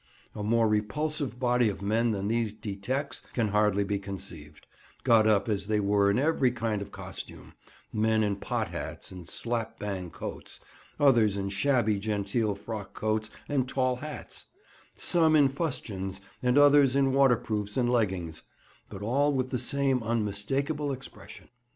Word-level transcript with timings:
A 0.33 0.41
more 0.41 0.67
repulsive 0.67 1.39
body 1.39 1.69
of 1.69 1.83
men 1.83 2.09
than 2.09 2.27
these 2.27 2.53
"detecs" 2.55 3.21
can 3.33 3.49
hardly 3.49 3.83
be 3.83 3.99
conceived, 3.99 4.65
got 5.03 5.27
up 5.27 5.47
as 5.47 5.67
they 5.67 5.79
were 5.79 6.09
in 6.09 6.17
every 6.17 6.49
kind 6.49 6.81
of 6.81 6.91
costume—men 6.91 8.23
in 8.23 8.37
pot 8.37 8.69
hats 8.69 9.11
and 9.11 9.29
slap 9.29 9.77
bang 9.77 10.09
coats, 10.09 10.59
others 10.99 11.37
in 11.37 11.49
shabby 11.49 11.99
genteel 11.99 12.55
frock 12.55 12.95
coats 12.95 13.29
and 13.47 13.69
tall 13.69 13.97
hats; 13.97 14.45
some 14.95 15.35
in 15.35 15.47
fustians 15.47 16.19
and 16.41 16.57
others 16.57 16.95
in 16.95 17.13
waterproofs 17.13 17.77
and 17.77 17.91
leggings, 17.91 18.41
but 18.89 19.03
all 19.03 19.31
with 19.31 19.51
the 19.51 19.59
same 19.59 20.01
unmistakable 20.01 20.91
expression. 20.91 21.47